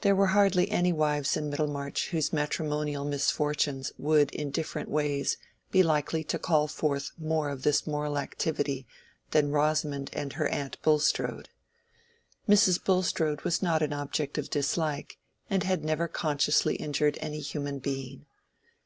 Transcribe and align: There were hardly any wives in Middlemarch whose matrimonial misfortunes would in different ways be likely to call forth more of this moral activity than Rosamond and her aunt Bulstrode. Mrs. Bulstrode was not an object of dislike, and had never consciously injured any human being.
There 0.00 0.16
were 0.16 0.28
hardly 0.28 0.70
any 0.70 0.90
wives 0.90 1.36
in 1.36 1.50
Middlemarch 1.50 2.08
whose 2.08 2.32
matrimonial 2.32 3.04
misfortunes 3.04 3.92
would 3.98 4.30
in 4.34 4.50
different 4.50 4.88
ways 4.88 5.36
be 5.70 5.82
likely 5.82 6.24
to 6.24 6.38
call 6.38 6.66
forth 6.66 7.10
more 7.18 7.50
of 7.50 7.62
this 7.62 7.86
moral 7.86 8.16
activity 8.16 8.86
than 9.32 9.50
Rosamond 9.50 10.08
and 10.14 10.32
her 10.32 10.48
aunt 10.48 10.80
Bulstrode. 10.80 11.50
Mrs. 12.48 12.82
Bulstrode 12.82 13.42
was 13.42 13.60
not 13.60 13.82
an 13.82 13.92
object 13.92 14.38
of 14.38 14.48
dislike, 14.48 15.18
and 15.50 15.62
had 15.62 15.84
never 15.84 16.08
consciously 16.08 16.76
injured 16.76 17.18
any 17.20 17.40
human 17.40 17.80
being. 17.80 18.24